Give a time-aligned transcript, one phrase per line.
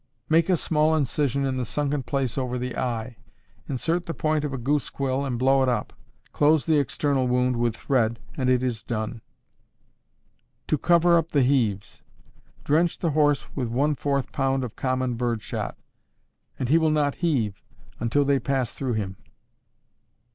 [0.29, 3.17] _Make a small incision in the sunken place over the eye,
[3.69, 5.93] insert the point of a goose quill and blow it up;
[6.33, 9.21] close the external wound with thread and it is done.
[10.65, 12.01] To cover up the heaves.
[12.63, 15.77] Drench the horse with one fourth pound of common bird shot,
[16.57, 17.61] and he will not heave
[17.99, 19.17] until they pass through him.